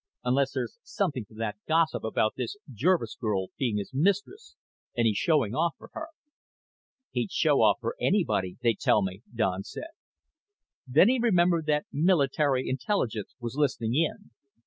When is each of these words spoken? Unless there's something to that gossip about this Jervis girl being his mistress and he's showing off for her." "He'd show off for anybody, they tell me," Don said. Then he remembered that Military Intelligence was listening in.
Unless 0.23 0.53
there's 0.53 0.79
something 0.81 1.25
to 1.25 1.35
that 1.35 1.57
gossip 1.67 2.03
about 2.03 2.33
this 2.35 2.57
Jervis 2.73 3.15
girl 3.15 3.49
being 3.59 3.77
his 3.77 3.93
mistress 3.93 4.55
and 4.97 5.05
he's 5.05 5.15
showing 5.17 5.53
off 5.53 5.75
for 5.77 5.91
her." 5.93 6.07
"He'd 7.11 7.29
show 7.31 7.61
off 7.61 7.77
for 7.81 7.95
anybody, 8.01 8.57
they 8.63 8.73
tell 8.73 9.03
me," 9.03 9.21
Don 9.31 9.61
said. 9.61 9.91
Then 10.87 11.07
he 11.07 11.19
remembered 11.19 11.67
that 11.67 11.85
Military 11.91 12.67
Intelligence 12.67 13.35
was 13.39 13.53
listening 13.55 13.93
in. 13.93 14.31